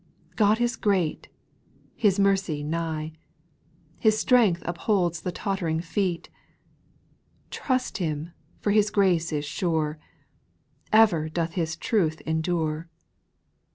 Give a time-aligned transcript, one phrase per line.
[0.35, 1.27] God is great;
[1.95, 3.11] His mercy nigh,
[3.99, 6.27] His strength upholds the tottering feet.
[7.51, 9.99] Trust Him, for His grace is sure,
[10.91, 12.89] Ever doth His truth endure.